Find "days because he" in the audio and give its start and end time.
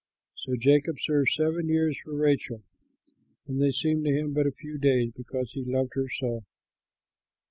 4.79-5.63